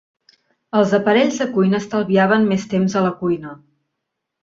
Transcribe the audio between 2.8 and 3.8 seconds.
a la cuina.